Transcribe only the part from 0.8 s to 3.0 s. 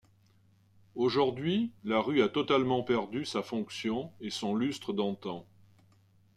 Aujourd'hui, la rue a totalement